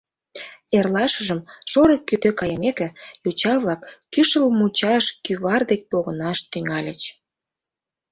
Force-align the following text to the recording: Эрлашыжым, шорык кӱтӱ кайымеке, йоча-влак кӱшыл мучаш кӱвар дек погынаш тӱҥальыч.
Эрлашыжым, 0.77 1.39
шорык 1.71 2.01
кӱтӱ 2.07 2.29
кайымеке, 2.39 2.87
йоча-влак 3.23 3.81
кӱшыл 4.13 4.45
мучаш 4.57 5.05
кӱвар 5.23 5.61
дек 5.69 5.81
погынаш 5.91 6.39
тӱҥальыч. 6.51 7.01